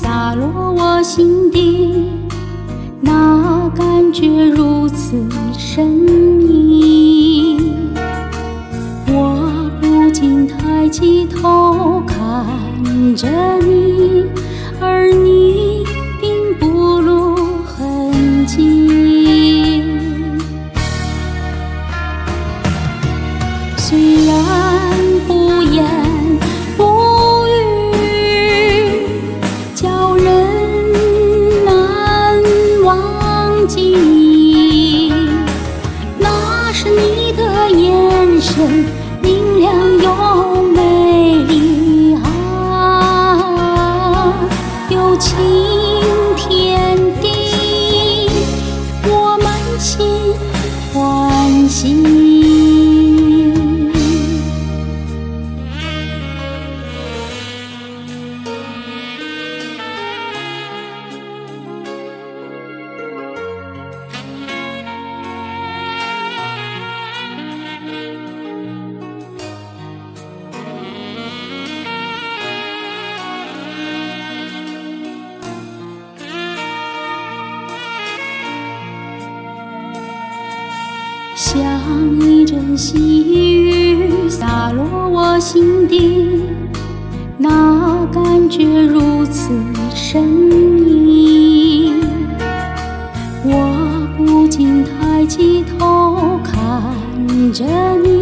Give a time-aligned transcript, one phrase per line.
[0.00, 2.06] 洒落我心底，
[3.00, 5.16] 那感觉如此
[5.52, 7.72] 神秘。
[9.08, 12.16] 我不禁抬起头看
[13.16, 14.24] 着你，
[14.80, 15.84] 而你
[16.20, 19.82] 并不露痕迹。
[23.76, 24.27] 虽然。
[38.58, 38.84] 神
[39.22, 40.27] 明亮又
[81.40, 81.56] 像
[82.20, 82.98] 一阵细
[83.32, 86.42] 雨洒落我心底，
[87.38, 89.52] 那感觉如此
[89.94, 91.92] 神秘。
[93.44, 96.52] 我不禁抬起头看
[97.52, 97.64] 着
[98.02, 98.17] 你，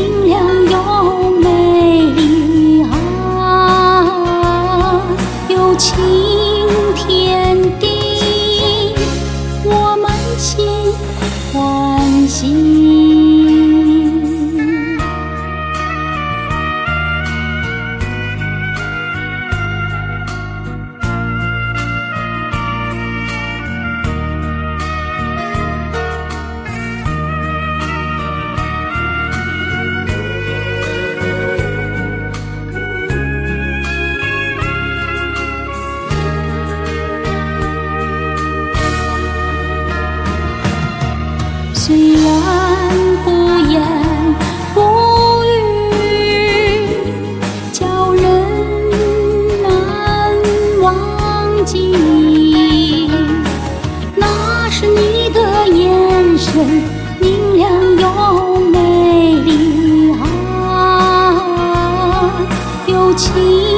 [0.00, 1.19] 明亮又
[41.90, 42.30] 虽然
[43.24, 43.30] 不
[43.68, 43.82] 言
[44.72, 44.78] 不
[45.42, 46.86] 语，
[47.72, 48.22] 叫人
[49.60, 50.38] 难
[50.80, 53.10] 忘记。
[54.14, 56.64] 那是你的眼神，
[57.20, 57.68] 明亮
[57.98, 61.34] 又美丽啊，
[62.86, 63.69] 有情。